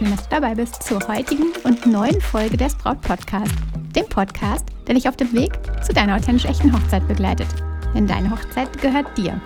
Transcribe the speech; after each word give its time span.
schön, 0.00 0.10
dass 0.10 0.28
du 0.28 0.30
dabei 0.30 0.54
bist 0.54 0.82
zur 0.82 0.98
heutigen 1.08 1.52
und 1.64 1.84
neuen 1.84 2.20
Folge 2.22 2.56
des 2.56 2.74
Braut 2.74 3.02
Podcast. 3.02 3.52
Dem 3.94 4.06
Podcast, 4.06 4.64
der 4.86 4.94
dich 4.94 5.06
auf 5.06 5.16
dem 5.16 5.30
Weg 5.34 5.52
zu 5.82 5.92
deiner 5.92 6.16
authentisch 6.16 6.46
echten 6.46 6.72
Hochzeit 6.72 7.06
begleitet. 7.06 7.48
Denn 7.94 8.06
deine 8.06 8.30
Hochzeit 8.30 8.80
gehört 8.80 9.18
dir. 9.18 9.38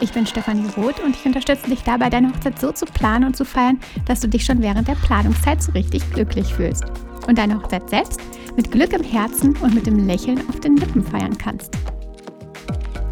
Ich 0.00 0.12
bin 0.12 0.26
Stefanie 0.26 0.68
Roth 0.76 0.98
und 1.04 1.14
ich 1.14 1.24
unterstütze 1.24 1.70
dich 1.70 1.84
dabei, 1.84 2.10
deine 2.10 2.30
Hochzeit 2.30 2.58
so 2.58 2.72
zu 2.72 2.84
planen 2.84 3.26
und 3.26 3.36
zu 3.36 3.44
feiern, 3.44 3.78
dass 4.06 4.18
du 4.18 4.28
dich 4.28 4.44
schon 4.44 4.60
während 4.60 4.88
der 4.88 4.96
Planungszeit 4.96 5.62
so 5.62 5.70
richtig 5.70 6.10
glücklich 6.12 6.52
fühlst. 6.52 6.84
Und 7.28 7.38
deine 7.38 7.56
Hochzeit 7.56 7.88
selbst 7.88 8.20
mit 8.56 8.72
Glück 8.72 8.92
im 8.92 9.04
Herzen 9.04 9.56
und 9.58 9.72
mit 9.72 9.86
dem 9.86 10.04
Lächeln 10.04 10.42
auf 10.48 10.58
den 10.58 10.78
Lippen 10.78 11.04
feiern 11.04 11.38
kannst. 11.38 11.72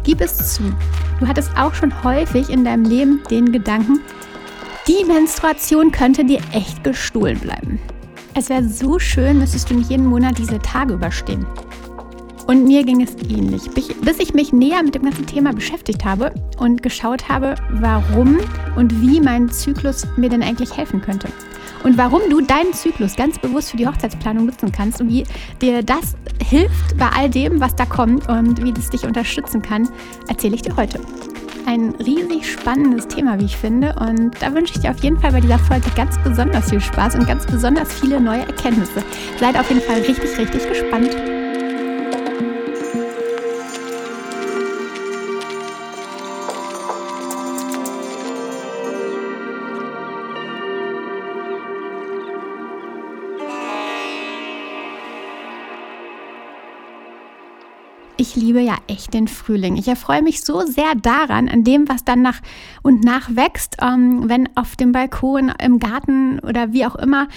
Gib 0.03 0.19
es 0.19 0.55
zu. 0.55 0.63
Du 1.21 1.27
hattest 1.27 1.55
auch 1.57 1.73
schon 1.73 2.03
häufig 2.03 2.49
in 2.49 2.65
deinem 2.65 2.83
Leben 2.83 3.23
den 3.29 3.53
Gedanken, 3.53 4.01
die 4.87 5.03
Menstruation 5.03 5.91
könnte 5.91 6.23
dir 6.23 6.39
echt 6.51 6.83
gestohlen 6.83 7.39
bleiben. 7.39 7.79
Es 8.35 8.49
wäre 8.49 8.67
so 8.67 8.99
schön, 8.99 9.39
müsstest 9.39 9.69
du 9.69 9.75
nicht 9.75 9.89
jeden 9.89 10.05
Monat 10.05 10.37
diese 10.37 10.59
Tage 10.59 10.93
überstehen. 10.93 11.45
Und 12.47 12.65
mir 12.67 12.83
ging 12.83 13.01
es 13.01 13.15
ähnlich, 13.27 13.63
bis 13.71 14.19
ich 14.19 14.33
mich 14.35 14.53
näher 14.53 14.83
mit 14.83 14.93
dem 14.93 15.03
ganzen 15.03 15.25
Thema 15.25 15.53
beschäftigt 15.53 16.05
habe 16.05 16.31
und 16.59 16.83
geschaut 16.83 17.27
habe, 17.27 17.55
warum 17.71 18.37
und 18.75 19.01
wie 19.01 19.19
mein 19.19 19.49
Zyklus 19.49 20.05
mir 20.15 20.29
denn 20.29 20.43
eigentlich 20.43 20.77
helfen 20.77 21.01
könnte. 21.01 21.29
Und 21.83 21.97
warum 21.97 22.21
du 22.29 22.41
deinen 22.41 22.73
Zyklus 22.73 23.15
ganz 23.15 23.39
bewusst 23.39 23.71
für 23.71 23.77
die 23.77 23.87
Hochzeitsplanung 23.87 24.45
nutzen 24.45 24.71
kannst 24.71 25.01
und 25.01 25.09
wie 25.09 25.23
dir 25.61 25.81
das 25.81 26.15
hilft 26.43 26.97
bei 26.97 27.09
all 27.09 27.29
dem, 27.29 27.59
was 27.59 27.75
da 27.75 27.85
kommt 27.85 28.29
und 28.29 28.63
wie 28.63 28.71
das 28.71 28.91
dich 28.91 29.05
unterstützen 29.05 29.61
kann, 29.61 29.89
erzähle 30.27 30.55
ich 30.55 30.61
dir 30.61 30.75
heute. 30.75 30.99
Ein 31.65 31.95
riesig 31.95 32.51
spannendes 32.51 33.07
Thema, 33.07 33.39
wie 33.39 33.45
ich 33.45 33.57
finde. 33.57 33.95
Und 33.99 34.39
da 34.39 34.53
wünsche 34.53 34.73
ich 34.75 34.81
dir 34.81 34.91
auf 34.91 35.01
jeden 35.03 35.19
Fall 35.19 35.31
bei 35.31 35.41
dieser 35.41 35.57
Folge 35.57 35.89
ganz 35.95 36.17
besonders 36.23 36.69
viel 36.69 36.79
Spaß 36.79 37.15
und 37.15 37.27
ganz 37.27 37.45
besonders 37.45 37.91
viele 37.93 38.21
neue 38.21 38.41
Erkenntnisse. 38.41 39.03
Seid 39.39 39.57
auf 39.59 39.67
jeden 39.69 39.81
Fall 39.81 40.01
richtig, 40.01 40.37
richtig 40.37 40.67
gespannt. 40.67 41.15
Liebe 58.55 58.65
ja 58.65 58.77
echt 58.87 59.13
den 59.13 59.27
Frühling. 59.27 59.75
Ich 59.75 59.87
erfreue 59.87 60.21
mich 60.21 60.41
so 60.41 60.61
sehr 60.61 60.95
daran, 60.95 61.49
an 61.49 61.63
dem, 61.63 61.89
was 61.89 62.05
dann 62.05 62.21
nach 62.21 62.39
und 62.83 63.03
nach 63.03 63.35
wächst, 63.35 63.77
ähm, 63.81 64.29
wenn 64.29 64.49
auf 64.55 64.75
dem 64.75 64.91
Balkon, 64.91 65.51
im 65.61 65.79
Garten 65.79 66.39
oder 66.39 66.71
wie 66.71 66.85
auch 66.85 66.95
immer 66.95 67.27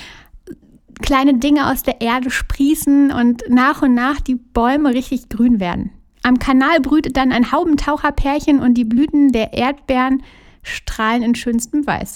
kleine 1.01 1.35
Dinge 1.35 1.71
aus 1.71 1.83
der 1.83 2.01
Erde 2.01 2.31
sprießen 2.31 3.11
und 3.13 3.43
nach 3.49 3.83
und 3.83 3.95
nach 3.95 4.21
die 4.21 4.37
Bäume 4.37 4.95
richtig 4.95 5.29
grün 5.29 5.61
werden. 5.61 5.91
Am 6.23 6.39
Kanal 6.39 6.81
brütet 6.81 7.17
dann 7.17 7.33
ein 7.33 7.53
Haubentaucherpärchen 7.53 8.61
und 8.61 8.75
die 8.75 8.85
Blüten 8.85 9.33
der 9.33 9.53
Erdbeeren 9.55 10.23
strahlen 10.63 11.23
in 11.23 11.35
schönstem 11.35 11.87
Weiß. 11.87 12.15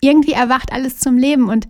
Irgendwie 0.00 0.32
erwacht 0.32 0.72
alles 0.72 0.98
zum 0.98 1.16
Leben 1.16 1.48
und 1.48 1.68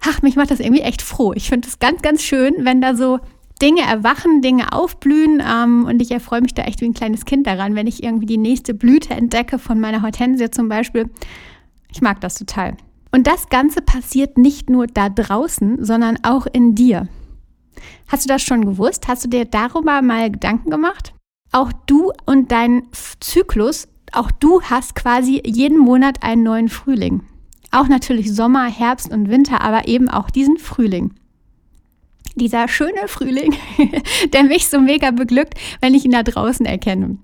ach, 0.00 0.22
mich 0.22 0.36
macht 0.36 0.50
das 0.50 0.60
irgendwie 0.60 0.82
echt 0.82 1.02
froh. 1.02 1.32
Ich 1.34 1.48
finde 1.48 1.66
es 1.66 1.78
ganz, 1.78 2.02
ganz 2.02 2.22
schön, 2.22 2.54
wenn 2.60 2.80
da 2.80 2.94
so 2.94 3.20
Dinge 3.60 3.82
erwachen, 3.82 4.40
Dinge 4.40 4.72
aufblühen 4.72 5.42
ähm, 5.44 5.84
und 5.84 6.00
ich 6.00 6.10
erfreue 6.10 6.40
mich 6.40 6.54
da 6.54 6.62
echt 6.62 6.80
wie 6.80 6.86
ein 6.86 6.94
kleines 6.94 7.24
Kind 7.24 7.46
daran, 7.46 7.74
wenn 7.74 7.86
ich 7.86 8.02
irgendwie 8.02 8.26
die 8.26 8.38
nächste 8.38 8.74
Blüte 8.74 9.14
entdecke 9.14 9.58
von 9.58 9.80
meiner 9.80 10.02
Hortensie 10.02 10.50
zum 10.50 10.68
Beispiel. 10.68 11.10
Ich 11.90 12.00
mag 12.00 12.20
das 12.20 12.34
total. 12.34 12.76
Und 13.10 13.26
das 13.26 13.48
Ganze 13.48 13.80
passiert 13.80 14.38
nicht 14.38 14.70
nur 14.70 14.86
da 14.86 15.08
draußen, 15.08 15.84
sondern 15.84 16.18
auch 16.22 16.46
in 16.46 16.74
dir. 16.74 17.08
Hast 18.06 18.24
du 18.24 18.28
das 18.28 18.42
schon 18.42 18.64
gewusst? 18.64 19.08
Hast 19.08 19.24
du 19.24 19.28
dir 19.28 19.44
darüber 19.44 20.02
mal 20.02 20.30
Gedanken 20.30 20.70
gemacht? 20.70 21.14
Auch 21.50 21.72
du 21.86 22.12
und 22.26 22.52
dein 22.52 22.82
Zyklus, 23.20 23.88
auch 24.12 24.30
du 24.30 24.60
hast 24.62 24.94
quasi 24.94 25.42
jeden 25.44 25.78
Monat 25.78 26.22
einen 26.22 26.42
neuen 26.42 26.68
Frühling. 26.68 27.22
Auch 27.70 27.88
natürlich 27.88 28.34
Sommer, 28.34 28.66
Herbst 28.66 29.10
und 29.10 29.30
Winter, 29.30 29.62
aber 29.62 29.88
eben 29.88 30.08
auch 30.08 30.30
diesen 30.30 30.58
Frühling 30.58 31.14
dieser 32.38 32.68
schöne 32.68 33.06
Frühling, 33.06 33.54
der 34.32 34.44
mich 34.44 34.68
so 34.68 34.80
mega 34.80 35.10
beglückt, 35.10 35.54
wenn 35.80 35.94
ich 35.94 36.04
ihn 36.04 36.12
da 36.12 36.22
draußen 36.22 36.66
erkenne. 36.66 37.18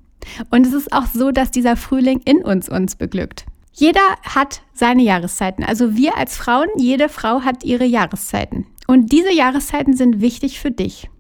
Und 0.51 0.67
es 0.67 0.73
ist 0.73 0.93
auch 0.93 1.07
so, 1.07 1.31
dass 1.31 1.51
dieser 1.51 1.77
Frühling 1.77 2.21
in 2.25 2.45
uns 2.45 2.69
uns 2.69 2.97
beglückt. 2.97 3.47
Jeder 3.73 4.17
hat 4.23 4.63
seine 4.73 5.03
Jahreszeiten. 5.03 5.65
Also 5.65 5.97
wir 5.97 6.17
als 6.17 6.37
Frauen, 6.37 6.69
jede 6.77 7.09
Frau 7.09 7.43
hat 7.43 7.65
ihre 7.65 7.85
Jahreszeiten. 7.85 8.67
Und 8.87 9.11
diese 9.11 9.33
Jahreszeiten 9.33 9.97
sind 9.97 10.21
wichtig 10.21 10.61
für 10.61 10.71
dich. 10.71 11.11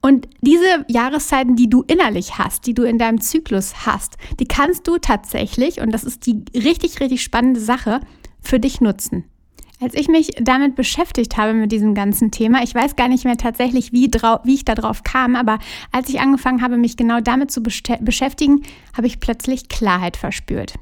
Und 0.00 0.28
diese 0.40 0.84
Jahreszeiten, 0.88 1.56
die 1.56 1.68
du 1.68 1.82
innerlich 1.86 2.38
hast, 2.38 2.66
die 2.66 2.74
du 2.74 2.84
in 2.84 2.98
deinem 2.98 3.20
Zyklus 3.20 3.86
hast, 3.86 4.16
die 4.38 4.46
kannst 4.46 4.86
du 4.86 4.98
tatsächlich, 4.98 5.80
und 5.80 5.92
das 5.92 6.04
ist 6.04 6.26
die 6.26 6.44
richtig, 6.54 7.00
richtig 7.00 7.22
spannende 7.22 7.60
Sache, 7.60 8.00
für 8.40 8.60
dich 8.60 8.80
nutzen. 8.80 9.24
Als 9.80 9.94
ich 9.94 10.08
mich 10.08 10.30
damit 10.40 10.74
beschäftigt 10.74 11.36
habe 11.36 11.54
mit 11.54 11.70
diesem 11.70 11.94
ganzen 11.94 12.32
Thema, 12.32 12.64
ich 12.64 12.74
weiß 12.74 12.96
gar 12.96 13.06
nicht 13.06 13.24
mehr 13.24 13.36
tatsächlich, 13.36 13.92
wie, 13.92 14.10
wie 14.10 14.54
ich 14.54 14.64
darauf 14.64 15.04
kam, 15.04 15.36
aber 15.36 15.60
als 15.92 16.08
ich 16.08 16.20
angefangen 16.20 16.62
habe, 16.62 16.76
mich 16.76 16.96
genau 16.96 17.20
damit 17.20 17.52
zu 17.52 17.62
beschäftigen, 17.62 18.62
habe 18.96 19.06
ich 19.06 19.20
plötzlich 19.20 19.68
Klarheit 19.68 20.16
verspürt. 20.16 20.74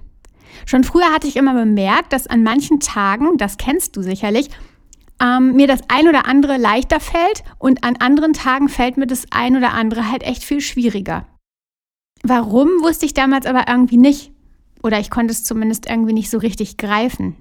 Schon 0.65 0.85
früher 0.85 1.13
hatte 1.13 1.27
ich 1.27 1.37
immer 1.37 1.53
bemerkt, 1.53 2.15
dass 2.15 2.27
an 2.27 2.43
manchen 2.43 2.81
Tagen, 2.81 3.37
das 3.37 3.59
kennst 3.59 3.97
du 3.97 4.03
sicherlich, 4.03 4.49
ähm, 5.21 5.53
mir 5.53 5.67
das 5.67 5.81
ein 5.89 6.09
oder 6.09 6.27
andere 6.27 6.57
leichter 6.57 7.01
fällt 7.01 7.45
und 7.59 7.85
an 7.85 7.97
anderen 7.97 8.33
Tagen 8.33 8.69
fällt 8.69 8.97
mir 8.97 9.07
das 9.07 9.27
ein 9.31 9.57
oder 9.57 9.75
andere 9.75 10.11
halt 10.11 10.23
echt 10.23 10.43
viel 10.43 10.63
schwieriger. 10.63 11.27
Warum 12.23 12.69
wusste 12.83 13.05
ich 13.07 13.15
damals 13.15 13.47
aber 13.47 13.65
irgendwie 13.69 13.99
nicht. 13.99 14.33
Oder 14.83 15.01
ich 15.01 15.11
konnte 15.11 15.33
es 15.33 15.45
zumindest 15.45 15.89
irgendwie 15.89 16.13
nicht 16.13 16.31
so 16.31 16.39
richtig 16.39 16.77
greifen. 16.77 17.37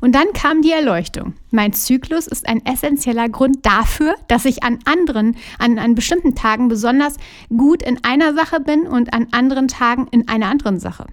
Und 0.00 0.14
dann 0.14 0.32
kam 0.32 0.62
die 0.62 0.72
Erleuchtung. 0.72 1.34
Mein 1.50 1.72
Zyklus 1.72 2.26
ist 2.26 2.48
ein 2.48 2.64
essentieller 2.64 3.28
Grund 3.28 3.64
dafür, 3.64 4.14
dass 4.28 4.44
ich 4.44 4.62
an 4.62 4.78
anderen, 4.84 5.36
an, 5.58 5.78
an 5.78 5.94
bestimmten 5.94 6.34
Tagen 6.34 6.68
besonders 6.68 7.16
gut 7.48 7.82
in 7.82 8.02
einer 8.04 8.34
Sache 8.34 8.60
bin 8.60 8.86
und 8.86 9.12
an 9.12 9.28
anderen 9.32 9.68
Tagen 9.68 10.06
in 10.10 10.28
einer 10.28 10.46
anderen 10.46 10.78
Sache. 10.78 11.06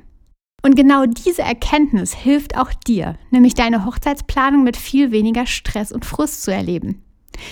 Und 0.66 0.76
genau 0.76 1.06
diese 1.06 1.44
Erkenntnis 1.44 2.16
hilft 2.16 2.58
auch 2.58 2.74
dir, 2.74 3.20
nämlich 3.30 3.54
deine 3.54 3.86
Hochzeitsplanung 3.86 4.64
mit 4.64 4.78
viel 4.78 5.12
weniger 5.12 5.46
Stress 5.46 5.92
und 5.92 6.06
Frust 6.06 6.42
zu 6.42 6.52
erleben. 6.52 7.04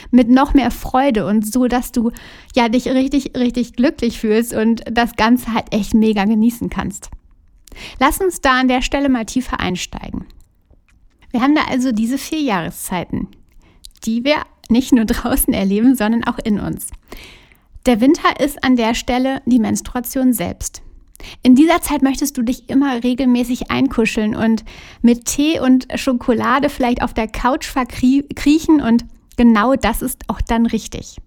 Mit 0.09 0.29
noch 0.29 0.55
mehr 0.55 0.71
Freude 0.71 1.27
und 1.27 1.45
so, 1.45 1.67
dass 1.67 1.91
du 1.91 2.11
ja 2.55 2.69
dich 2.69 2.87
richtig, 2.87 3.37
richtig 3.37 3.73
glücklich 3.73 4.19
fühlst 4.19 4.53
und 4.53 4.83
das 4.89 5.15
Ganze 5.15 5.53
halt 5.53 5.71
echt 5.71 5.93
mega 5.93 6.25
genießen 6.25 6.71
kannst. 6.71 7.11
Lass 7.99 8.19
uns 8.19 8.41
da 8.41 8.59
an 8.59 8.67
der 8.67 8.81
Stelle 8.81 9.09
mal 9.09 9.25
tiefer 9.25 9.59
einsteigen. 9.59 10.25
Wir 11.33 11.41
haben 11.41 11.55
da 11.55 11.63
also 11.63 11.91
diese 11.91 12.19
vier 12.19 12.41
Jahreszeiten, 12.41 13.27
die 14.05 14.23
wir 14.23 14.43
nicht 14.69 14.93
nur 14.93 15.05
draußen 15.05 15.53
erleben, 15.53 15.95
sondern 15.95 16.23
auch 16.23 16.37
in 16.37 16.59
uns. 16.59 16.91
Der 17.87 17.99
Winter 17.99 18.39
ist 18.39 18.63
an 18.63 18.77
der 18.77 18.93
Stelle 18.93 19.41
die 19.45 19.59
Menstruation 19.59 20.31
selbst. 20.31 20.83
In 21.41 21.55
dieser 21.55 21.81
Zeit 21.81 22.03
möchtest 22.03 22.37
du 22.37 22.43
dich 22.43 22.69
immer 22.69 23.03
regelmäßig 23.03 23.71
einkuscheln 23.71 24.35
und 24.35 24.63
mit 25.01 25.25
Tee 25.25 25.59
und 25.59 25.87
Schokolade 25.95 26.69
vielleicht 26.69 27.01
auf 27.01 27.13
der 27.13 27.27
Couch 27.27 27.65
verkriechen 27.65 28.81
und 28.81 29.05
genau 29.35 29.75
das 29.75 30.01
ist 30.01 30.21
auch 30.27 30.41
dann 30.41 30.65
richtig. 30.65 31.17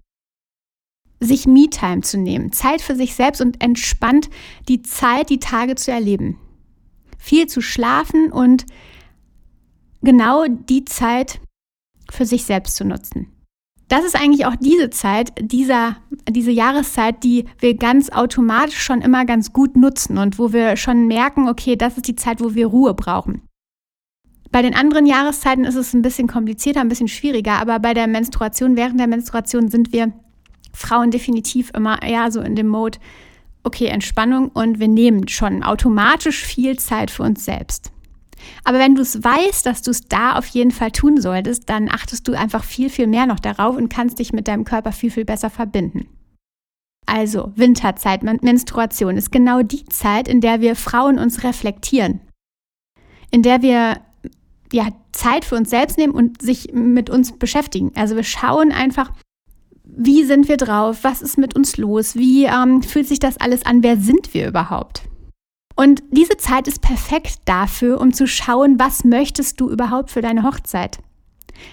Sich 1.19 1.47
Me-Time 1.47 2.01
zu 2.01 2.17
nehmen, 2.17 2.51
Zeit 2.51 2.81
für 2.81 2.95
sich 2.95 3.15
selbst 3.15 3.41
und 3.41 3.61
entspannt 3.61 4.29
die 4.69 4.83
Zeit, 4.83 5.31
die 5.31 5.39
Tage 5.39 5.75
zu 5.75 5.91
erleben. 5.91 6.37
Viel 7.17 7.47
zu 7.47 7.61
schlafen 7.61 8.31
und 8.31 8.65
genau 10.07 10.45
die 10.47 10.85
Zeit 10.85 11.41
für 12.09 12.25
sich 12.25 12.45
selbst 12.45 12.77
zu 12.77 12.85
nutzen. 12.85 13.27
Das 13.89 14.05
ist 14.05 14.15
eigentlich 14.15 14.45
auch 14.45 14.55
diese 14.55 14.89
Zeit, 14.89 15.33
dieser, 15.37 15.97
diese 16.29 16.51
Jahreszeit, 16.51 17.25
die 17.25 17.43
wir 17.59 17.75
ganz 17.75 18.09
automatisch 18.09 18.79
schon 18.79 19.01
immer 19.01 19.25
ganz 19.25 19.51
gut 19.51 19.75
nutzen 19.75 20.17
und 20.17 20.39
wo 20.39 20.53
wir 20.53 20.77
schon 20.77 21.07
merken, 21.07 21.49
okay, 21.49 21.75
das 21.75 21.97
ist 21.97 22.07
die 22.07 22.15
Zeit, 22.15 22.39
wo 22.39 22.55
wir 22.55 22.67
Ruhe 22.67 22.93
brauchen. 22.93 23.41
Bei 24.49 24.61
den 24.61 24.75
anderen 24.75 25.05
Jahreszeiten 25.05 25.65
ist 25.65 25.75
es 25.75 25.93
ein 25.93 26.03
bisschen 26.03 26.29
komplizierter, 26.29 26.79
ein 26.79 26.87
bisschen 26.87 27.09
schwieriger, 27.09 27.59
aber 27.59 27.79
bei 27.79 27.93
der 27.93 28.07
Menstruation, 28.07 28.77
während 28.77 29.01
der 29.01 29.07
Menstruation 29.07 29.67
sind 29.67 29.91
wir 29.91 30.13
Frauen 30.71 31.11
definitiv 31.11 31.71
immer 31.75 32.01
eher 32.01 32.31
so 32.31 32.39
in 32.39 32.55
dem 32.55 32.69
Mode, 32.69 32.97
okay, 33.63 33.87
Entspannung 33.87 34.51
und 34.53 34.79
wir 34.79 34.87
nehmen 34.87 35.27
schon 35.27 35.63
automatisch 35.63 36.45
viel 36.45 36.79
Zeit 36.79 37.11
für 37.11 37.23
uns 37.23 37.43
selbst. 37.43 37.91
Aber 38.63 38.79
wenn 38.79 38.95
du 38.95 39.01
es 39.01 39.23
weißt, 39.23 39.65
dass 39.65 39.81
du 39.81 39.91
es 39.91 40.01
da 40.01 40.35
auf 40.35 40.47
jeden 40.47 40.71
Fall 40.71 40.91
tun 40.91 41.19
solltest, 41.21 41.69
dann 41.69 41.89
achtest 41.89 42.27
du 42.27 42.33
einfach 42.33 42.63
viel, 42.63 42.89
viel 42.89 43.07
mehr 43.07 43.25
noch 43.25 43.39
darauf 43.39 43.75
und 43.75 43.89
kannst 43.89 44.19
dich 44.19 44.33
mit 44.33 44.47
deinem 44.47 44.65
Körper 44.65 44.91
viel, 44.91 45.11
viel 45.11 45.25
besser 45.25 45.49
verbinden. 45.49 46.07
Also 47.05 47.53
Winterzeit, 47.55 48.21
Menstruation 48.23 49.15
ist 49.15 49.31
genau 49.31 49.61
die 49.61 49.85
Zeit, 49.85 50.27
in 50.27 50.41
der 50.41 50.59
wir 50.59 50.75
Frauen 50.75 51.17
uns 51.17 51.43
reflektieren, 51.43 52.19
in 53.31 53.43
der 53.43 53.61
wir 53.61 54.01
ja 54.73 54.89
Zeit 55.13 55.45
für 55.45 55.55
uns 55.55 55.69
selbst 55.69 55.97
nehmen 55.97 56.13
und 56.13 56.41
sich 56.41 56.73
mit 56.73 57.09
uns 57.09 57.37
beschäftigen. 57.39 57.91
Also 57.95 58.17
wir 58.17 58.23
schauen 58.23 58.73
einfach, 58.73 59.11
wie 59.85 60.25
sind 60.25 60.49
wir 60.49 60.57
drauf, 60.57 60.99
was 61.03 61.21
ist 61.21 61.37
mit 61.37 61.55
uns 61.55 61.77
los, 61.77 62.15
wie 62.15 62.45
ähm, 62.45 62.83
fühlt 62.83 63.07
sich 63.07 63.19
das 63.19 63.37
alles 63.37 63.65
an, 63.65 63.83
wer 63.83 63.97
sind 63.97 64.33
wir 64.33 64.47
überhaupt. 64.47 65.06
Und 65.77 66.03
diese 66.09 66.37
Zeit 66.37 66.67
ist 66.67 66.81
perfekt 66.81 67.39
dafür, 67.45 68.01
um 68.01 68.11
zu 68.11 68.27
schauen, 68.27 68.79
was 68.79 69.03
möchtest 69.03 69.61
du 69.61 69.69
überhaupt 69.69 70.09
für 70.09 70.21
deine 70.21 70.43
Hochzeit. 70.43 70.97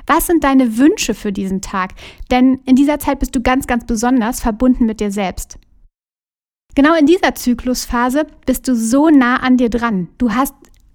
Was 0.07 0.27
sind 0.27 0.45
deine 0.45 0.77
Wünsche 0.77 1.15
für 1.15 1.33
diesen 1.33 1.63
Tag? 1.63 1.95
Denn 2.31 2.61
in 2.67 2.77
dieser 2.77 2.99
Zeit 2.99 3.19
bist 3.19 3.35
du 3.35 3.41
ganz, 3.41 3.67
ganz 3.67 3.87
besonders 3.87 4.41
verbunden 4.41 4.85
mit 4.85 5.01
dir 5.01 5.11
selbst. 5.11 5.59
Genau 6.75 6.95
in 6.95 7.07
dieser 7.07 7.35
Zyklusphase 7.35 8.27
bist 8.47 8.69
du 8.69 8.77
so 8.77 9.09
nah 9.09 9.37
an 9.37 9.57
dir 9.57 9.71
dran. 9.71 10.09
Du 10.19 10.33
hast 10.33 10.55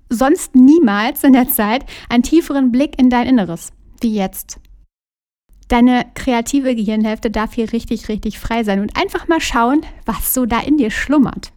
sonst 0.10 0.56
niemals 0.56 1.24
in 1.24 1.34
der 1.34 1.50
Zeit 1.50 1.86
einen 2.10 2.24
tieferen 2.24 2.72
Blick 2.72 3.00
in 3.00 3.10
dein 3.10 3.28
Inneres 3.28 3.72
wie 4.02 4.14
jetzt. 4.14 4.60
Deine 5.68 6.06
kreative 6.16 6.76
Gehirnhälfte 6.76 7.30
darf 7.30 7.54
hier 7.54 7.72
richtig, 7.74 8.10
richtig 8.10 8.40
frei 8.40 8.64
sein 8.64 8.80
und 8.80 8.96
einfach 8.98 9.28
mal 9.28 9.42
schauen, 9.42 9.82
was 10.06 10.34
so 10.34 10.46
da 10.46 10.60
in 10.60 10.78
dir 10.78 10.90
schlummert. 10.90 11.52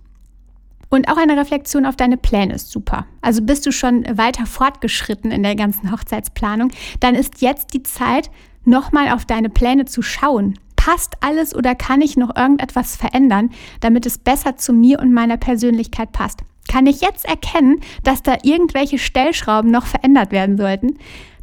Und 0.92 1.08
auch 1.08 1.16
eine 1.16 1.38
Reflexion 1.38 1.86
auf 1.86 1.96
deine 1.96 2.18
Pläne 2.18 2.52
ist 2.52 2.70
super. 2.70 3.06
Also 3.22 3.40
bist 3.40 3.64
du 3.64 3.72
schon 3.72 4.04
weiter 4.18 4.44
fortgeschritten 4.44 5.30
in 5.30 5.42
der 5.42 5.56
ganzen 5.56 5.90
Hochzeitsplanung, 5.90 6.70
dann 7.00 7.14
ist 7.14 7.40
jetzt 7.40 7.72
die 7.72 7.82
Zeit, 7.82 8.30
nochmal 8.66 9.08
auf 9.08 9.24
deine 9.24 9.48
Pläne 9.48 9.86
zu 9.86 10.02
schauen. 10.02 10.58
Passt 10.76 11.14
alles 11.20 11.54
oder 11.54 11.74
kann 11.74 12.02
ich 12.02 12.18
noch 12.18 12.36
irgendetwas 12.36 12.94
verändern, 12.94 13.48
damit 13.80 14.04
es 14.04 14.18
besser 14.18 14.58
zu 14.58 14.74
mir 14.74 15.00
und 15.00 15.14
meiner 15.14 15.38
Persönlichkeit 15.38 16.12
passt? 16.12 16.40
Kann 16.68 16.86
ich 16.86 17.00
jetzt 17.00 17.24
erkennen, 17.24 17.80
dass 18.04 18.22
da 18.22 18.36
irgendwelche 18.42 18.98
Stellschrauben 18.98 19.70
noch 19.70 19.86
verändert 19.86 20.30
werden 20.30 20.58
sollten? 20.58 20.98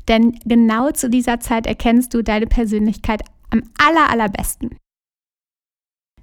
Denn 0.08 0.38
genau 0.46 0.92
zu 0.92 1.10
dieser 1.10 1.40
Zeit 1.40 1.66
erkennst 1.66 2.14
du 2.14 2.22
deine 2.22 2.46
Persönlichkeit 2.46 3.24
am 3.50 3.64
aller, 3.84 4.12
allerbesten. 4.12 4.78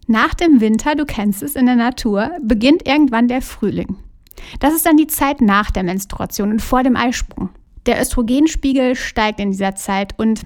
Nach 0.07 0.35
dem 0.35 0.61
Winter, 0.61 0.95
du 0.95 1.05
kennst 1.05 1.43
es 1.43 1.57
in 1.57 1.67
der 1.67 1.77
Natur, 1.77 2.31
beginnt 2.41 2.87
irgendwann 2.87 3.29
der 3.29 3.43
Frühling. 3.43 3.97
Das 4.61 4.75
ist 4.75 4.87
dann 4.87 4.97
die 4.97 5.09
Zeit 5.09 5.41
nach 5.41 5.71
der 5.71 5.83
Menstruation 5.83 6.53
und 6.53 6.63
vor 6.63 6.83
dem 6.83 6.97
Eisprung. 6.97 7.51
Der 7.87 8.01
Östrogenspiegel 8.01 8.95
steigt 8.95 9.41
in 9.41 9.51
dieser 9.51 9.75
Zeit 9.75 10.19
und 10.19 10.43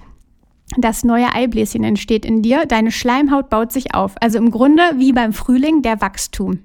das 0.77 1.03
neue 1.03 1.33
Eibläschen 1.33 1.83
entsteht 1.83 2.25
in 2.25 2.41
dir, 2.41 2.65
deine 2.65 2.91
Schleimhaut 2.91 3.49
baut 3.49 3.71
sich 3.71 3.93
auf. 3.93 4.15
Also 4.21 4.37
im 4.37 4.51
Grunde 4.51 4.83
wie 4.95 5.11
beim 5.11 5.33
Frühling 5.33 5.81
der 5.81 5.99
Wachstum. 6.01 6.63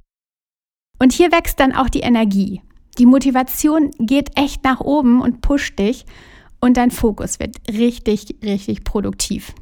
Und 0.99 1.13
hier 1.13 1.33
wächst 1.33 1.61
dann 1.61 1.75
auch 1.75 1.89
die 1.89 2.01
Energie. 2.01 2.63
Die 2.99 3.07
Motivation 3.07 3.91
geht 3.99 4.39
echt 4.39 4.65
nach 4.65 4.81
oben 4.81 5.21
und 5.21 5.43
pusht 5.43 5.79
dich 5.79 6.07
und 6.61 6.77
dein 6.77 6.91
Fokus 6.91 7.41
wird 7.41 7.57
richtig, 7.69 8.37
richtig 8.43 8.85
produktiv. 8.85 9.53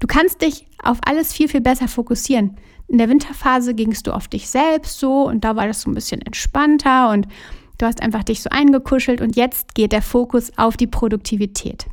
Du 0.00 0.06
kannst 0.06 0.42
dich 0.42 0.66
auf 0.82 0.98
alles 1.04 1.32
viel, 1.32 1.48
viel 1.48 1.60
besser 1.60 1.88
fokussieren. 1.88 2.56
In 2.88 2.98
der 2.98 3.08
Winterphase 3.08 3.74
gingst 3.74 4.06
du 4.06 4.12
auf 4.12 4.28
dich 4.28 4.48
selbst 4.48 4.98
so 4.98 5.28
und 5.28 5.44
da 5.44 5.56
war 5.56 5.66
das 5.66 5.82
so 5.82 5.90
ein 5.90 5.94
bisschen 5.94 6.22
entspannter 6.22 7.10
und 7.10 7.28
du 7.76 7.86
hast 7.86 8.02
einfach 8.02 8.24
dich 8.24 8.42
so 8.42 8.50
eingekuschelt 8.50 9.20
und 9.20 9.36
jetzt 9.36 9.74
geht 9.74 9.92
der 9.92 10.02
Fokus 10.02 10.52
auf 10.56 10.76
die 10.76 10.86
Produktivität. 10.86 11.86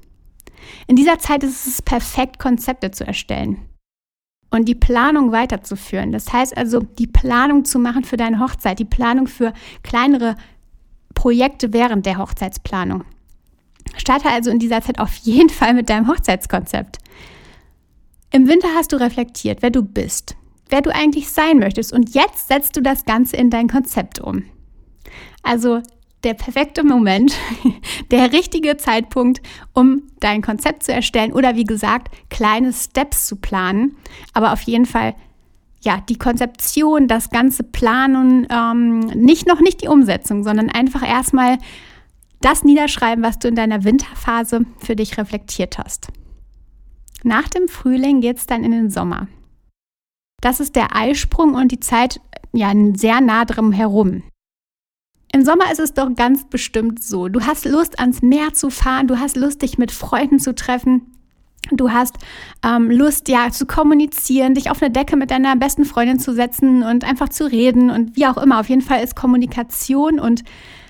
In 0.87 0.95
dieser 0.95 1.19
Zeit 1.19 1.43
ist 1.43 1.67
es 1.67 1.81
perfekt, 1.81 2.39
Konzepte 2.39 2.91
zu 2.91 3.05
erstellen 3.05 3.57
und 4.49 4.69
die 4.69 4.75
Planung 4.75 5.31
weiterzuführen. 5.31 6.11
Das 6.11 6.31
heißt 6.31 6.55
also, 6.55 6.79
die 6.79 7.07
Planung 7.07 7.65
zu 7.65 7.77
machen 7.77 8.05
für 8.05 8.17
deine 8.17 8.39
Hochzeit, 8.39 8.79
die 8.79 8.85
Planung 8.85 9.27
für 9.27 9.53
kleinere 9.83 10.37
Projekte 11.13 11.73
während 11.73 12.05
der 12.05 12.17
Hochzeitsplanung. 12.17 13.03
Starte 13.97 14.29
also 14.29 14.49
in 14.49 14.59
dieser 14.59 14.81
Zeit 14.81 14.99
auf 14.99 15.15
jeden 15.17 15.49
Fall 15.49 15.73
mit 15.73 15.89
deinem 15.89 16.07
Hochzeitskonzept. 16.07 16.99
Im 18.35 18.49
Winter 18.49 18.67
hast 18.75 18.91
du 18.91 18.97
reflektiert, 18.97 19.61
wer 19.61 19.69
du 19.69 19.81
bist, 19.81 20.35
wer 20.67 20.81
du 20.81 20.93
eigentlich 20.93 21.29
sein 21.29 21.57
möchtest 21.57 21.93
und 21.93 22.13
jetzt 22.13 22.49
setzt 22.49 22.75
du 22.75 22.81
das 22.81 23.05
Ganze 23.05 23.37
in 23.37 23.49
dein 23.49 23.69
Konzept 23.69 24.19
um. 24.19 24.43
Also 25.41 25.81
der 26.25 26.33
perfekte 26.33 26.83
Moment, 26.83 27.33
der 28.11 28.33
richtige 28.33 28.75
Zeitpunkt, 28.75 29.41
um 29.71 30.01
dein 30.19 30.41
Konzept 30.41 30.83
zu 30.83 30.91
erstellen 30.91 31.31
oder 31.31 31.55
wie 31.55 31.63
gesagt, 31.63 32.13
kleine 32.29 32.73
Steps 32.73 33.25
zu 33.25 33.37
planen, 33.37 33.95
aber 34.33 34.51
auf 34.51 34.63
jeden 34.63 34.85
Fall 34.85 35.15
ja, 35.81 36.01
die 36.09 36.17
Konzeption, 36.17 37.07
das 37.07 37.29
ganze 37.29 37.63
Planen, 37.63 38.47
ähm, 38.51 38.99
nicht 39.15 39.47
noch 39.47 39.61
nicht 39.61 39.81
die 39.81 39.87
Umsetzung, 39.87 40.43
sondern 40.43 40.69
einfach 40.69 41.07
erstmal 41.07 41.57
das 42.41 42.65
niederschreiben, 42.65 43.23
was 43.23 43.39
du 43.39 43.47
in 43.47 43.55
deiner 43.55 43.85
Winterphase 43.85 44.65
für 44.79 44.97
dich 44.97 45.17
reflektiert 45.17 45.77
hast. 45.77 46.09
Nach 47.25 47.49
dem 47.49 47.67
Frühling 47.67 48.21
geht 48.21 48.37
es 48.37 48.45
dann 48.45 48.63
in 48.63 48.69
den 48.69 48.91
Sommer. 48.91 49.27
Das 50.41 50.59
ist 50.59 50.75
der 50.75 50.95
Eisprung 50.95 51.55
und 51.55 51.71
die 51.71 51.79
Zeit 51.79 52.21
ja 52.53 52.71
sehr 52.93 53.19
nah 53.19 53.45
drum 53.45 53.71
herum. 53.71 54.21
Im 55.33 55.43
Sommer 55.43 55.71
ist 55.71 55.79
es 55.79 55.95
doch 55.95 56.13
ganz 56.15 56.47
bestimmt 56.47 57.03
so. 57.03 57.27
Du 57.27 57.41
hast 57.41 57.65
Lust, 57.65 57.99
ans 57.99 58.21
Meer 58.21 58.53
zu 58.53 58.69
fahren, 58.69 59.07
du 59.07 59.19
hast 59.19 59.37
Lust, 59.37 59.63
dich 59.63 59.79
mit 59.79 59.91
Freunden 59.91 60.37
zu 60.37 60.53
treffen. 60.53 61.15
Du 61.71 61.91
hast 61.91 62.15
ähm, 62.63 62.91
Lust, 62.91 63.27
ja, 63.27 63.49
zu 63.49 63.65
kommunizieren, 63.65 64.53
dich 64.53 64.69
auf 64.69 64.83
eine 64.83 64.91
Decke 64.91 65.17
mit 65.17 65.31
deiner 65.31 65.55
besten 65.55 65.85
Freundin 65.85 66.19
zu 66.19 66.31
setzen 66.31 66.83
und 66.83 67.03
einfach 67.03 67.29
zu 67.29 67.45
reden 67.45 67.89
und 67.89 68.15
wie 68.15 68.27
auch 68.27 68.37
immer. 68.37 68.59
Auf 68.59 68.69
jeden 68.69 68.83
Fall 68.83 69.03
ist 69.03 69.15
Kommunikation 69.15 70.19
und 70.19 70.43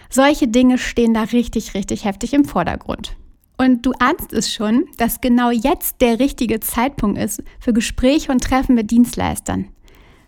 solche 0.09 0.49
Dinge 0.49 0.79
stehen 0.79 1.13
da 1.13 1.23
richtig, 1.23 1.75
richtig 1.75 2.03
heftig 2.03 2.33
im 2.33 2.43
Vordergrund. 2.43 3.15
Und 3.57 3.85
du 3.85 3.93
ahnst 3.99 4.33
es 4.33 4.53
schon, 4.53 4.85
dass 4.97 5.21
genau 5.21 5.49
jetzt 5.49 6.01
der 6.01 6.19
richtige 6.19 6.59
Zeitpunkt 6.59 7.17
ist 7.17 7.41
für 7.59 7.73
Gespräche 7.73 8.31
und 8.31 8.43
Treffen 8.43 8.75
mit 8.75 8.91
Dienstleistern. 8.91 9.69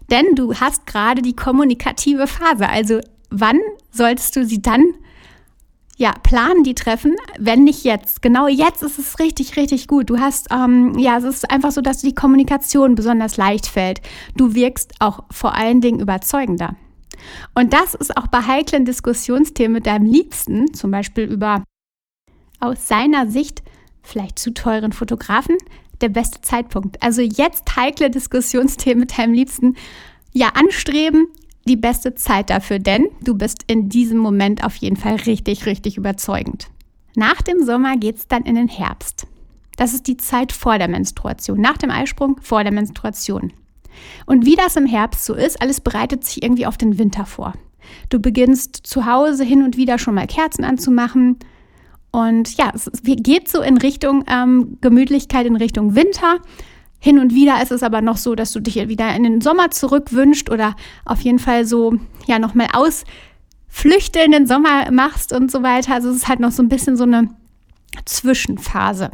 Denn 0.09 0.35
du 0.35 0.55
hast 0.55 0.85
gerade 0.85 1.21
die 1.21 1.35
kommunikative 1.35 2.27
Phase. 2.27 2.69
Also 2.69 2.99
wann 3.29 3.59
solltest 3.91 4.35
du 4.35 4.45
sie 4.45 4.61
dann 4.61 4.93
ja, 5.99 6.13
planen 6.21 6.63
die 6.63 6.75
Treffen, 6.75 7.15
wenn 7.39 7.63
nicht 7.63 7.83
jetzt. 7.83 8.21
Genau 8.21 8.47
jetzt 8.47 8.83
ist 8.83 8.99
es 8.99 9.17
richtig, 9.17 9.57
richtig 9.57 9.87
gut. 9.87 10.11
Du 10.11 10.19
hast, 10.19 10.47
ähm, 10.51 10.97
ja, 10.99 11.17
es 11.17 11.23
ist 11.23 11.49
einfach 11.49 11.71
so, 11.71 11.81
dass 11.81 12.01
die 12.01 12.13
Kommunikation 12.13 12.93
besonders 12.93 13.35
leicht 13.35 13.65
fällt. 13.65 14.01
Du 14.35 14.53
wirkst 14.53 14.93
auch 14.99 15.23
vor 15.31 15.55
allen 15.55 15.81
Dingen 15.81 15.99
überzeugender. 15.99 16.75
Und 17.55 17.73
das 17.73 17.95
ist 17.95 18.15
auch 18.15 18.27
bei 18.27 18.43
heiklen 18.43 18.85
Diskussionsthemen 18.85 19.73
mit 19.73 19.87
deinem 19.87 20.05
Liebsten, 20.05 20.71
zum 20.75 20.91
Beispiel 20.91 21.23
über 21.23 21.63
aus 22.59 22.87
seiner 22.87 23.27
Sicht 23.27 23.63
vielleicht 24.01 24.39
zu 24.39 24.53
teuren 24.53 24.93
Fotografen 24.93 25.57
der 26.01 26.09
beste 26.09 26.41
Zeitpunkt. 26.41 27.01
Also 27.01 27.21
jetzt 27.21 27.75
heikle 27.75 28.09
Diskussionsthemen 28.09 29.01
mit 29.01 29.17
deinem 29.17 29.33
Liebsten 29.33 29.75
ja 30.31 30.49
anstreben, 30.49 31.27
die 31.67 31.75
beste 31.75 32.15
Zeit 32.15 32.49
dafür, 32.49 32.79
denn 32.79 33.07
du 33.21 33.35
bist 33.35 33.63
in 33.67 33.89
diesem 33.89 34.17
Moment 34.17 34.63
auf 34.63 34.75
jeden 34.75 34.95
Fall 34.95 35.15
richtig, 35.15 35.65
richtig 35.65 35.97
überzeugend. 35.97 36.67
Nach 37.15 37.41
dem 37.41 37.65
Sommer 37.65 37.97
geht 37.97 38.17
es 38.17 38.27
dann 38.27 38.43
in 38.43 38.55
den 38.55 38.67
Herbst. 38.67 39.27
Das 39.75 39.93
ist 39.93 40.07
die 40.07 40.17
Zeit 40.17 40.51
vor 40.51 40.77
der 40.77 40.87
Menstruation, 40.87 41.59
nach 41.59 41.77
dem 41.77 41.91
Eisprung 41.91 42.39
vor 42.41 42.63
der 42.63 42.71
Menstruation. 42.71 43.53
Und 44.25 44.45
wie 44.45 44.55
das 44.55 44.75
im 44.75 44.85
Herbst 44.85 45.25
so 45.25 45.33
ist, 45.33 45.61
alles 45.61 45.81
bereitet 45.81 46.23
sich 46.23 46.43
irgendwie 46.43 46.65
auf 46.65 46.77
den 46.77 46.97
Winter 46.97 47.25
vor. 47.25 47.53
Du 48.09 48.19
beginnst 48.19 48.81
zu 48.83 49.05
Hause 49.05 49.43
hin 49.43 49.63
und 49.63 49.77
wieder 49.77 49.97
schon 49.97 50.15
mal 50.15 50.27
Kerzen 50.27 50.63
anzumachen, 50.63 51.37
und 52.11 52.57
ja, 52.57 52.71
es 52.73 52.89
geht 53.03 53.49
so 53.49 53.61
in 53.61 53.77
Richtung 53.77 54.23
ähm, 54.27 54.77
Gemütlichkeit, 54.81 55.45
in 55.45 55.55
Richtung 55.55 55.95
Winter. 55.95 56.37
Hin 56.99 57.19
und 57.19 57.33
wieder 57.33 57.61
ist 57.61 57.71
es 57.71 57.83
aber 57.83 58.01
noch 58.01 58.17
so, 58.17 58.33
dass 58.33 58.51
du 58.53 58.59
dich 58.59 58.75
wieder 58.87 59.15
in 59.15 59.23
den 59.23 59.41
Sommer 59.41 59.69
zurückwünscht 59.69 60.49
oder 60.49 60.75
auf 61.05 61.21
jeden 61.21 61.39
Fall 61.39 61.65
so, 61.65 61.93
ja, 62.25 62.39
nochmal 62.39 62.69
ausflüchte 62.73 64.19
in 64.19 64.31
den 64.31 64.47
Sommer 64.47 64.89
machst 64.91 65.31
und 65.31 65.51
so 65.51 65.61
weiter. 65.61 65.93
Also 65.93 66.09
es 66.09 66.17
ist 66.17 66.27
halt 66.27 66.39
noch 66.39 66.51
so 66.51 66.63
ein 66.63 66.69
bisschen 66.69 66.97
so 66.97 67.03
eine 67.03 67.29
Zwischenphase. 68.05 69.11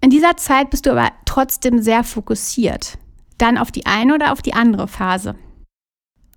In 0.00 0.10
dieser 0.10 0.36
Zeit 0.36 0.70
bist 0.70 0.86
du 0.86 0.92
aber 0.92 1.10
trotzdem 1.24 1.82
sehr 1.82 2.04
fokussiert. 2.04 2.98
Dann 3.36 3.58
auf 3.58 3.70
die 3.70 3.86
eine 3.86 4.14
oder 4.14 4.32
auf 4.32 4.42
die 4.42 4.54
andere 4.54 4.88
Phase. 4.88 5.34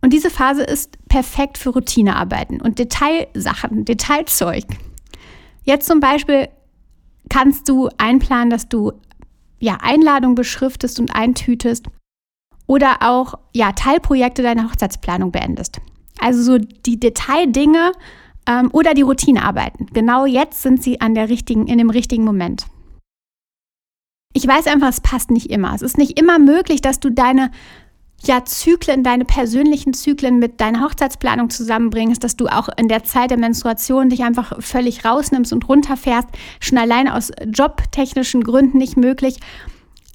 Und 0.01 0.13
diese 0.13 0.31
Phase 0.31 0.63
ist 0.63 0.97
perfekt 1.07 1.57
für 1.57 1.69
Routinearbeiten 1.69 2.59
und 2.59 2.79
Detailsachen, 2.79 3.85
Detailzeug. 3.85 4.65
Jetzt 5.71 5.87
zum 5.87 6.01
Beispiel 6.01 6.49
kannst 7.29 7.69
du 7.69 7.87
einplanen, 7.97 8.49
dass 8.49 8.67
du 8.67 8.91
ja, 9.61 9.77
Einladungen 9.81 10.35
beschriftest 10.35 10.99
und 10.99 11.15
eintütest 11.15 11.85
oder 12.67 12.97
auch 12.99 13.35
ja, 13.53 13.71
Teilprojekte 13.71 14.43
deiner 14.43 14.65
Hochzeitsplanung 14.69 15.31
beendest. 15.31 15.79
Also 16.19 16.43
so 16.43 16.57
die 16.57 16.99
Detaildinge 16.99 17.93
ähm, 18.47 18.69
oder 18.73 18.93
die 18.93 19.03
Routinearbeiten. 19.03 19.85
Genau 19.93 20.25
jetzt 20.25 20.61
sind 20.61 20.83
sie 20.83 20.99
an 20.99 21.15
der 21.15 21.29
richtigen, 21.29 21.67
in 21.67 21.77
dem 21.77 21.89
richtigen 21.89 22.25
Moment. 22.25 22.65
Ich 24.33 24.45
weiß 24.45 24.67
einfach, 24.67 24.89
es 24.89 24.99
passt 24.99 25.31
nicht 25.31 25.49
immer. 25.49 25.73
Es 25.73 25.83
ist 25.83 25.97
nicht 25.97 26.19
immer 26.19 26.37
möglich, 26.37 26.81
dass 26.81 26.99
du 26.99 27.09
deine 27.09 27.49
ja, 28.25 28.45
Zyklen, 28.45 29.03
deine 29.03 29.25
persönlichen 29.25 29.93
Zyklen 29.93 30.39
mit 30.39 30.61
deiner 30.61 30.81
Hochzeitsplanung 30.81 31.49
zusammenbringst, 31.49 32.23
dass 32.23 32.35
du 32.35 32.47
auch 32.47 32.69
in 32.77 32.87
der 32.87 33.03
Zeit 33.03 33.31
der 33.31 33.37
Menstruation 33.37 34.09
dich 34.09 34.23
einfach 34.23 34.61
völlig 34.61 35.05
rausnimmst 35.05 35.53
und 35.53 35.67
runterfährst, 35.67 36.27
schon 36.59 36.77
alleine 36.77 37.15
aus 37.15 37.31
jobtechnischen 37.45 38.43
Gründen 38.43 38.77
nicht 38.77 38.97
möglich. 38.97 39.39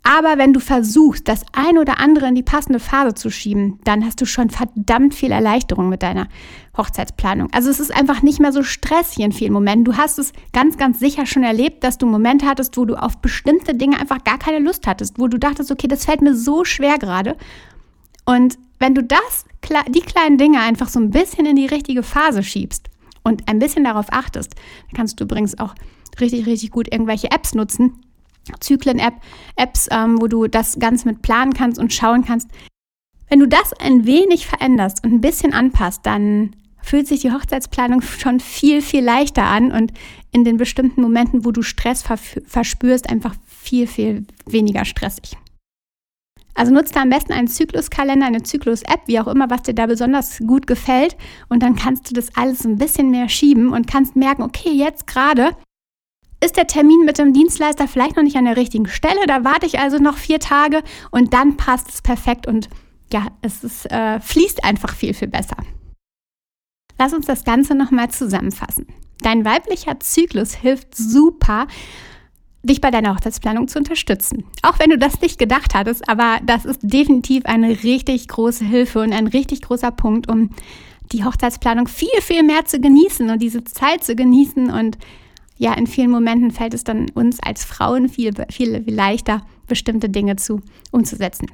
Aber 0.08 0.38
wenn 0.38 0.52
du 0.52 0.60
versuchst, 0.60 1.26
das 1.26 1.44
ein 1.52 1.78
oder 1.78 1.98
andere 1.98 2.28
in 2.28 2.36
die 2.36 2.44
passende 2.44 2.78
Phase 2.78 3.14
zu 3.14 3.28
schieben, 3.28 3.80
dann 3.82 4.04
hast 4.04 4.20
du 4.20 4.24
schon 4.24 4.50
verdammt 4.50 5.16
viel 5.16 5.32
Erleichterung 5.32 5.88
mit 5.88 6.04
deiner 6.04 6.28
Hochzeitsplanung. 6.76 7.48
Also 7.52 7.70
es 7.70 7.80
ist 7.80 7.92
einfach 7.92 8.22
nicht 8.22 8.38
mehr 8.38 8.52
so 8.52 8.62
stressig 8.62 9.18
in 9.18 9.32
vielen 9.32 9.52
Momenten. 9.52 9.84
Du 9.84 9.96
hast 9.96 10.20
es 10.20 10.32
ganz, 10.52 10.76
ganz 10.76 11.00
sicher 11.00 11.26
schon 11.26 11.42
erlebt, 11.42 11.82
dass 11.82 11.98
du 11.98 12.06
Momente 12.06 12.46
hattest, 12.46 12.76
wo 12.76 12.84
du 12.84 12.94
auf 12.94 13.18
bestimmte 13.18 13.74
Dinge 13.74 13.98
einfach 13.98 14.22
gar 14.22 14.38
keine 14.38 14.60
Lust 14.60 14.86
hattest, 14.86 15.18
wo 15.18 15.26
du 15.26 15.40
dachtest, 15.40 15.72
okay, 15.72 15.88
das 15.88 16.04
fällt 16.04 16.22
mir 16.22 16.36
so 16.36 16.64
schwer 16.64 16.98
gerade. 16.98 17.36
Und 18.26 18.58
wenn 18.78 18.94
du 18.94 19.02
das, 19.02 19.46
die 19.88 20.00
kleinen 20.00 20.36
Dinge 20.36 20.60
einfach 20.60 20.88
so 20.88 21.00
ein 21.00 21.10
bisschen 21.10 21.46
in 21.46 21.56
die 21.56 21.66
richtige 21.66 22.02
Phase 22.02 22.42
schiebst 22.42 22.90
und 23.22 23.48
ein 23.48 23.58
bisschen 23.58 23.84
darauf 23.84 24.06
achtest, 24.10 24.54
dann 24.54 24.96
kannst 24.96 25.18
du 25.18 25.24
übrigens 25.24 25.58
auch 25.58 25.74
richtig, 26.20 26.46
richtig 26.46 26.70
gut 26.70 26.92
irgendwelche 26.92 27.30
Apps 27.30 27.54
nutzen, 27.54 28.02
Zyklen-App, 28.60 29.14
Apps, 29.56 29.88
ähm, 29.90 30.20
wo 30.20 30.26
du 30.26 30.46
das 30.46 30.78
Ganze 30.78 31.08
mit 31.08 31.22
planen 31.22 31.52
kannst 31.52 31.78
und 31.78 31.92
schauen 31.92 32.24
kannst. 32.24 32.48
Wenn 33.28 33.40
du 33.40 33.48
das 33.48 33.72
ein 33.72 34.06
wenig 34.06 34.46
veränderst 34.46 35.04
und 35.04 35.12
ein 35.12 35.20
bisschen 35.20 35.52
anpasst, 35.52 36.04
dann 36.04 36.54
fühlt 36.80 37.08
sich 37.08 37.20
die 37.20 37.32
Hochzeitsplanung 37.32 38.02
schon 38.02 38.38
viel, 38.38 38.80
viel 38.80 39.02
leichter 39.02 39.44
an 39.44 39.72
und 39.72 39.92
in 40.30 40.44
den 40.44 40.56
bestimmten 40.56 41.02
Momenten, 41.02 41.44
wo 41.44 41.50
du 41.50 41.62
Stress 41.62 42.04
verspürst, 42.46 43.10
einfach 43.10 43.34
viel, 43.46 43.88
viel 43.88 44.26
weniger 44.46 44.84
stressig. 44.84 45.36
Also 46.56 46.72
nutzt 46.72 46.96
da 46.96 47.02
am 47.02 47.10
besten 47.10 47.32
einen 47.32 47.48
Zykluskalender, 47.48 48.26
eine 48.26 48.42
Zyklus-App, 48.42 49.02
wie 49.06 49.20
auch 49.20 49.26
immer, 49.28 49.50
was 49.50 49.62
dir 49.62 49.74
da 49.74 49.86
besonders 49.86 50.38
gut 50.38 50.66
gefällt. 50.66 51.16
Und 51.48 51.62
dann 51.62 51.76
kannst 51.76 52.10
du 52.10 52.14
das 52.14 52.34
alles 52.34 52.64
ein 52.64 52.78
bisschen 52.78 53.10
mehr 53.10 53.28
schieben 53.28 53.72
und 53.72 53.86
kannst 53.86 54.16
merken, 54.16 54.42
okay, 54.42 54.70
jetzt 54.70 55.06
gerade 55.06 55.50
ist 56.42 56.56
der 56.56 56.66
Termin 56.66 57.04
mit 57.04 57.18
dem 57.18 57.32
Dienstleister 57.32 57.86
vielleicht 57.86 58.16
noch 58.16 58.22
nicht 58.22 58.36
an 58.36 58.46
der 58.46 58.56
richtigen 58.56 58.88
Stelle. 58.88 59.26
Da 59.26 59.44
warte 59.44 59.66
ich 59.66 59.78
also 59.78 59.98
noch 59.98 60.16
vier 60.16 60.40
Tage 60.40 60.82
und 61.10 61.34
dann 61.34 61.56
passt 61.56 61.88
es 61.90 62.02
perfekt 62.02 62.46
und 62.46 62.68
ja, 63.12 63.26
es 63.42 63.62
ist, 63.62 63.90
äh, 63.90 64.18
fließt 64.20 64.64
einfach 64.64 64.94
viel, 64.94 65.14
viel 65.14 65.28
besser. 65.28 65.56
Lass 66.98 67.12
uns 67.12 67.26
das 67.26 67.44
Ganze 67.44 67.74
nochmal 67.74 68.10
zusammenfassen. 68.10 68.86
Dein 69.20 69.44
weiblicher 69.44 70.00
Zyklus 70.00 70.54
hilft 70.54 70.94
super, 70.94 71.66
dich 72.66 72.80
bei 72.80 72.90
deiner 72.90 73.14
Hochzeitsplanung 73.14 73.68
zu 73.68 73.78
unterstützen. 73.78 74.44
Auch 74.62 74.78
wenn 74.78 74.90
du 74.90 74.98
das 74.98 75.20
nicht 75.20 75.38
gedacht 75.38 75.74
hattest, 75.74 76.08
aber 76.08 76.38
das 76.44 76.64
ist 76.64 76.80
definitiv 76.82 77.46
eine 77.46 77.82
richtig 77.82 78.28
große 78.28 78.64
Hilfe 78.64 79.00
und 79.00 79.12
ein 79.12 79.26
richtig 79.26 79.62
großer 79.62 79.90
Punkt, 79.90 80.30
um 80.30 80.50
die 81.12 81.24
Hochzeitsplanung 81.24 81.88
viel, 81.88 82.20
viel 82.20 82.42
mehr 82.42 82.64
zu 82.64 82.80
genießen 82.80 83.30
und 83.30 83.40
diese 83.40 83.64
Zeit 83.64 84.04
zu 84.04 84.16
genießen. 84.16 84.70
Und 84.70 84.98
ja, 85.56 85.74
in 85.74 85.86
vielen 85.86 86.10
Momenten 86.10 86.50
fällt 86.50 86.74
es 86.74 86.84
dann 86.84 87.10
uns 87.10 87.40
als 87.40 87.64
Frauen 87.64 88.08
viel, 88.08 88.32
viel 88.50 88.84
leichter, 88.86 89.42
bestimmte 89.68 90.08
Dinge 90.08 90.36
zu 90.36 90.60
umzusetzen. 90.90 91.46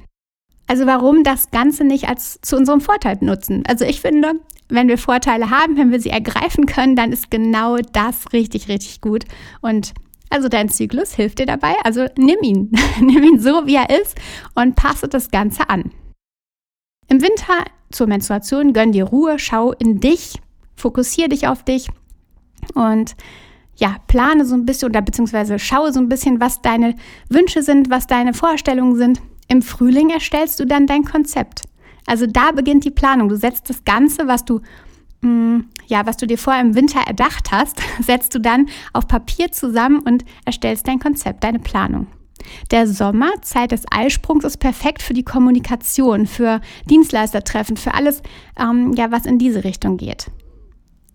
Also 0.67 0.85
warum 0.85 1.23
das 1.23 1.51
Ganze 1.51 1.83
nicht 1.83 2.07
als 2.07 2.39
zu 2.41 2.55
unserem 2.55 2.81
Vorteil 2.81 3.17
nutzen? 3.21 3.63
Also 3.67 3.85
ich 3.85 4.01
finde, 4.01 4.33
wenn 4.69 4.87
wir 4.87 4.97
Vorteile 4.97 5.49
haben, 5.49 5.77
wenn 5.77 5.91
wir 5.91 5.99
sie 5.99 6.09
ergreifen 6.09 6.65
können, 6.65 6.95
dann 6.95 7.11
ist 7.11 7.29
genau 7.29 7.77
das 7.77 8.31
richtig, 8.33 8.69
richtig 8.69 9.01
gut. 9.01 9.25
Und 9.61 9.93
also 10.33 10.49
dein 10.49 10.69
Zyklus 10.69 11.13
hilft 11.13 11.39
dir 11.39 11.45
dabei. 11.45 11.75
Also 11.83 12.07
nimm 12.17 12.39
ihn. 12.41 12.71
nimm 12.99 13.23
ihn 13.23 13.39
so, 13.39 13.65
wie 13.65 13.75
er 13.75 13.89
ist 13.89 14.17
und 14.55 14.75
passe 14.75 15.07
das 15.07 15.29
Ganze 15.31 15.69
an. 15.69 15.91
Im 17.07 17.21
Winter 17.21 17.65
zur 17.91 18.07
Menstruation 18.07 18.73
gönn 18.73 18.91
dir 18.91 19.05
Ruhe, 19.05 19.37
schau 19.37 19.71
in 19.73 19.99
dich, 19.99 20.35
fokussiere 20.75 21.29
dich 21.29 21.47
auf 21.47 21.63
dich 21.63 21.87
und 22.73 23.15
ja, 23.75 23.97
plane 24.07 24.45
so 24.45 24.55
ein 24.55 24.65
bisschen 24.65 24.89
oder 24.89 25.01
beziehungsweise 25.01 25.59
schaue 25.59 25.91
so 25.91 25.99
ein 25.99 26.09
bisschen, 26.09 26.39
was 26.39 26.61
deine 26.61 26.95
Wünsche 27.29 27.61
sind, 27.61 27.89
was 27.89 28.07
deine 28.07 28.33
Vorstellungen 28.33 28.95
sind. 28.95 29.21
Im 29.47 29.61
Frühling 29.61 30.09
erstellst 30.09 30.59
du 30.59 30.65
dann 30.65 30.87
dein 30.87 31.03
Konzept. 31.03 31.63
Also 32.07 32.25
da 32.25 32.51
beginnt 32.51 32.85
die 32.85 32.91
Planung. 32.91 33.29
Du 33.29 33.35
setzt 33.35 33.69
das 33.69 33.83
Ganze, 33.83 34.27
was 34.27 34.45
du 34.45 34.61
Mm, 35.23 35.69
ja, 35.87 36.05
was 36.05 36.17
du 36.17 36.27
dir 36.27 36.37
vorher 36.37 36.61
im 36.61 36.75
Winter 36.75 36.99
erdacht 36.99 37.51
hast, 37.51 37.81
setzt 38.01 38.35
du 38.35 38.39
dann 38.39 38.67
auf 38.93 39.07
Papier 39.07 39.51
zusammen 39.51 39.99
und 39.99 40.25
erstellst 40.45 40.87
dein 40.87 40.99
Konzept, 40.99 41.43
deine 41.43 41.59
Planung. 41.59 42.07
Der 42.71 42.87
Sommer, 42.87 43.31
Zeit 43.41 43.71
des 43.71 43.83
Eisprungs, 43.89 44.43
ist 44.43 44.57
perfekt 44.57 45.01
für 45.01 45.13
die 45.13 45.23
Kommunikation, 45.23 46.27
für 46.27 46.59
Dienstleistertreffen, 46.89 47.77
für 47.77 47.93
alles, 47.93 48.21
ähm, 48.59 48.93
ja, 48.93 49.11
was 49.11 49.25
in 49.25 49.37
diese 49.37 49.63
Richtung 49.63 49.97
geht. 49.97 50.27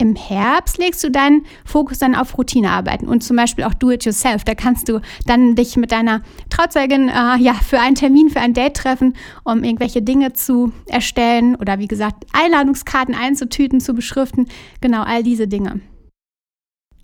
Im 0.01 0.15
Herbst 0.15 0.79
legst 0.79 1.03
du 1.03 1.11
deinen 1.11 1.45
Fokus 1.65 1.99
dann 1.99 2.15
auf 2.15 2.39
Routinearbeiten 2.39 3.09
und 3.09 3.25
zum 3.25 3.37
Beispiel 3.37 3.65
auch 3.65 3.75
Do-it-yourself. 3.75 4.45
Da 4.45 4.55
kannst 4.55 4.89
du 4.89 5.01
dann 5.27 5.57
dich 5.57 5.77
mit 5.77 5.91
deiner 5.91 6.23
Trauzeugin 6.51 7.09
äh, 7.09 7.37
ja, 7.39 7.55
für 7.55 7.81
einen 7.81 7.97
Termin, 7.97 8.31
für 8.31 8.39
ein 8.39 8.55
Date 8.55 8.75
treffen, 8.75 9.15
um 9.43 9.65
irgendwelche 9.65 10.01
Dinge 10.01 10.33
zu 10.35 10.73
erstellen 10.87 11.57
oder 11.57 11.81
wie 11.81 11.89
gesagt 11.89 12.25
Einladungskarten 12.33 13.15
einzutüten, 13.17 13.81
zu 13.81 13.93
beschriften. 13.93 14.47
Genau, 14.81 15.03
all 15.03 15.25
diese 15.25 15.49
Dinge. 15.49 15.81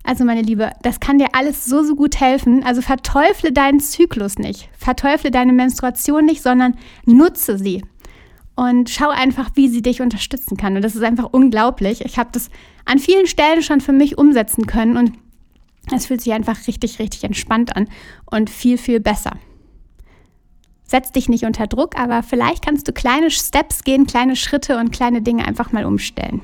Also 0.05 0.23
meine 0.23 0.43
Liebe, 0.43 0.71
das 0.83 0.99
kann 0.99 1.17
dir 1.17 1.29
alles 1.33 1.65
so, 1.65 1.83
so 1.83 1.95
gut 1.95 2.21
helfen. 2.21 2.63
Also 2.63 2.81
verteufle 2.81 3.51
deinen 3.51 3.79
Zyklus 3.81 4.37
nicht, 4.37 4.69
verteufle 4.77 5.31
deine 5.31 5.51
Menstruation 5.51 6.25
nicht, 6.25 6.41
sondern 6.41 6.77
nutze 7.05 7.57
sie 7.57 7.83
und 8.55 8.89
schau 8.89 9.09
einfach, 9.09 9.51
wie 9.55 9.67
sie 9.67 9.81
dich 9.81 10.01
unterstützen 10.01 10.57
kann. 10.57 10.75
Und 10.75 10.81
das 10.81 10.95
ist 10.95 11.03
einfach 11.03 11.29
unglaublich. 11.31 12.03
Ich 12.05 12.17
habe 12.17 12.29
das 12.31 12.49
an 12.85 12.99
vielen 12.99 13.27
Stellen 13.27 13.61
schon 13.61 13.81
für 13.81 13.91
mich 13.91 14.17
umsetzen 14.17 14.65
können 14.65 14.97
und 14.97 15.13
es 15.93 16.07
fühlt 16.07 16.21
sich 16.21 16.33
einfach 16.33 16.57
richtig, 16.67 16.99
richtig 16.99 17.23
entspannt 17.23 17.75
an 17.75 17.87
und 18.25 18.49
viel, 18.49 18.77
viel 18.77 18.99
besser. 18.99 19.31
Setz 20.87 21.11
dich 21.11 21.29
nicht 21.29 21.45
unter 21.45 21.67
Druck, 21.67 21.99
aber 21.99 22.23
vielleicht 22.23 22.63
kannst 22.63 22.87
du 22.87 22.93
kleine 22.93 23.31
Steps 23.31 23.83
gehen, 23.83 24.05
kleine 24.05 24.35
Schritte 24.35 24.77
und 24.77 24.91
kleine 24.91 25.21
Dinge 25.21 25.45
einfach 25.45 25.71
mal 25.71 25.85
umstellen. 25.85 26.41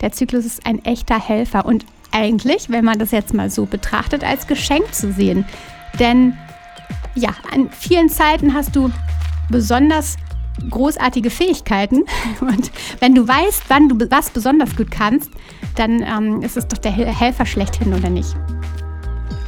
Der 0.00 0.12
Zyklus 0.12 0.44
ist 0.44 0.66
ein 0.66 0.84
echter 0.84 1.18
Helfer 1.18 1.66
und 1.66 1.84
eigentlich, 2.12 2.70
wenn 2.70 2.84
man 2.84 2.98
das 2.98 3.10
jetzt 3.10 3.34
mal 3.34 3.50
so 3.50 3.66
betrachtet, 3.66 4.22
als 4.22 4.46
Geschenk 4.46 4.94
zu 4.94 5.12
sehen. 5.12 5.44
Denn 5.98 6.36
ja, 7.14 7.30
an 7.52 7.70
vielen 7.70 8.08
Zeiten 8.08 8.54
hast 8.54 8.76
du 8.76 8.90
besonders 9.50 10.16
großartige 10.70 11.30
Fähigkeiten. 11.30 12.04
Und 12.40 12.70
wenn 13.00 13.14
du 13.14 13.26
weißt, 13.26 13.64
wann 13.68 13.88
du 13.88 13.98
was 14.10 14.30
besonders 14.30 14.76
gut 14.76 14.90
kannst, 14.90 15.30
dann 15.76 16.02
ähm, 16.02 16.42
ist 16.42 16.56
es 16.56 16.68
doch 16.68 16.78
der 16.78 16.92
Helfer 16.92 17.46
schlechthin 17.46 17.92
oder 17.92 18.10
nicht. 18.10 18.34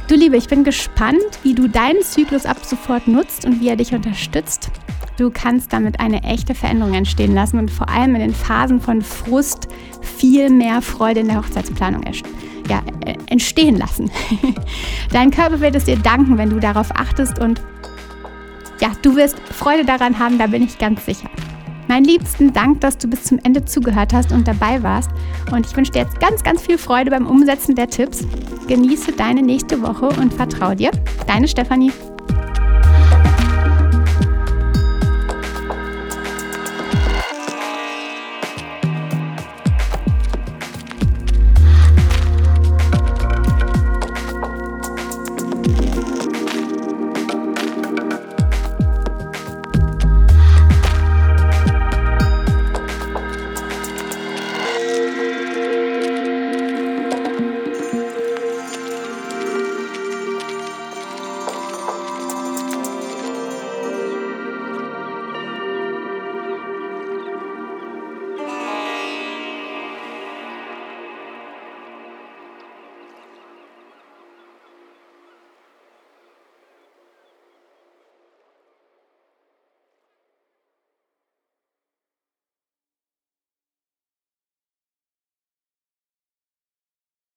Du 0.07 0.15
Liebe, 0.15 0.37
ich 0.37 0.47
bin 0.47 0.63
gespannt, 0.63 1.39
wie 1.43 1.53
du 1.53 1.67
deinen 1.67 2.01
Zyklus 2.01 2.45
ab 2.45 2.63
sofort 2.63 3.09
nutzt 3.09 3.45
und 3.45 3.59
wie 3.59 3.67
er 3.67 3.75
dich 3.75 3.93
unterstützt. 3.93 4.71
Du 5.17 5.31
kannst 5.31 5.73
damit 5.73 5.99
eine 5.99 6.23
echte 6.23 6.55
Veränderung 6.55 6.93
entstehen 6.93 7.33
lassen 7.33 7.57
und 7.57 7.71
vor 7.71 7.89
allem 7.89 8.15
in 8.15 8.21
den 8.21 8.33
Phasen 8.33 8.79
von 8.79 9.01
Frust 9.01 9.67
viel 10.01 10.49
mehr 10.49 10.81
Freude 10.81 11.21
in 11.21 11.27
der 11.27 11.37
Hochzeitsplanung 11.37 12.03
ja, 12.69 12.81
äh, 13.05 13.15
entstehen 13.27 13.77
lassen. 13.77 14.11
Dein 15.11 15.31
Körper 15.31 15.59
wird 15.59 15.75
es 15.75 15.85
dir 15.85 15.97
danken, 15.97 16.37
wenn 16.37 16.51
du 16.51 16.59
darauf 16.59 16.91
achtest 16.91 17.39
und 17.39 17.61
ja, 18.81 18.91
du 19.01 19.15
wirst 19.15 19.39
Freude 19.39 19.85
daran 19.85 20.19
haben, 20.19 20.37
da 20.37 20.47
bin 20.47 20.63
ich 20.63 20.77
ganz 20.77 21.05
sicher. 21.05 21.29
Mein 21.87 22.03
liebsten 22.03 22.51
Dank, 22.51 22.81
dass 22.81 22.97
du 22.97 23.07
bis 23.07 23.23
zum 23.23 23.39
Ende 23.43 23.63
zugehört 23.63 24.13
hast 24.13 24.31
und 24.31 24.47
dabei 24.47 24.83
warst. 24.83 25.09
Und 25.51 25.65
ich 25.65 25.75
wünsche 25.75 25.93
dir 25.93 25.99
jetzt 25.99 26.19
ganz, 26.19 26.43
ganz 26.43 26.61
viel 26.61 26.77
Freude 26.77 27.11
beim 27.11 27.25
Umsetzen 27.25 27.75
der 27.75 27.89
Tipps. 27.89 28.25
Genieße 28.67 29.13
deine 29.13 29.41
nächste 29.41 29.81
Woche 29.81 30.09
und 30.19 30.33
vertraue 30.33 30.75
dir. 30.75 30.91
Deine 31.27 31.47
Stefanie. 31.47 31.91